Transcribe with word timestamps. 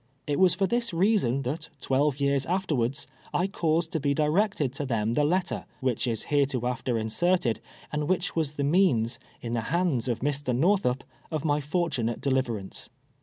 It 0.25 0.39
was 0.39 0.55
for 0.55 0.65
this 0.65 0.95
rea 0.95 1.15
son 1.17 1.43
that, 1.43 1.69
twelve 1.79 2.19
years 2.19 2.47
afterwards, 2.47 3.05
I 3.35 3.45
caused 3.45 3.91
to 3.91 3.99
be 3.99 4.15
di 4.15 4.25
rected 4.25 4.73
to 4.73 4.85
them 4.87 5.13
the 5.13 5.23
letter, 5.23 5.65
which 5.79 6.07
is 6.07 6.29
hereinafter 6.33 6.97
insert 6.97 7.45
ed, 7.45 7.59
and 7.91 8.09
which 8.09 8.35
was 8.35 8.53
the 8.53 8.63
ineans, 8.63 9.19
in 9.41 9.53
the 9.53 9.61
hands 9.69 10.07
of 10.07 10.21
Mr. 10.21 10.59
Korthup, 10.59 11.03
of 11.29 11.45
my 11.45 11.61
fortunate 11.61 12.19
deliverance. 12.19 12.89